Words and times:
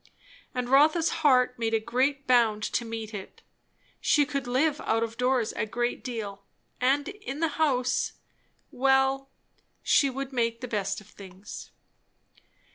and 0.55 0.67
Rotha's 0.69 1.09
heart 1.21 1.59
made 1.59 1.75
a 1.75 1.79
great 1.79 2.25
bound 2.25 2.63
to 2.63 2.83
meet 2.83 3.13
it. 3.13 3.43
She 3.99 4.25
could 4.25 4.47
live 4.47 4.81
out 4.83 5.03
of 5.03 5.15
doors 5.15 5.53
a 5.53 5.67
great 5.67 6.03
deal; 6.03 6.43
and 6.79 7.07
in 7.09 7.39
the 7.39 7.49
house 7.61 8.13
well, 8.71 9.29
she 9.83 10.09
would 10.09 10.33
make 10.33 10.59
the 10.59 10.67
best 10.67 11.01
of 11.01 11.07
things. 11.07 11.69